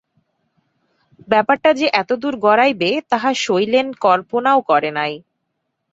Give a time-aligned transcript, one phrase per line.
[1.27, 5.13] ব্যাপারটা যে এতদূর গড়াইবে তাহা শৈলেন কল্পনাও করে নাই।